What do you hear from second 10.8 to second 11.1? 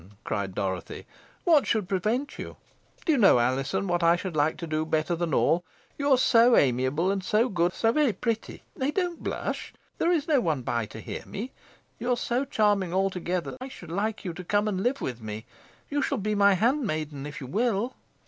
to